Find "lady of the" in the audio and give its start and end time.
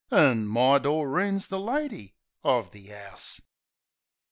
1.59-2.91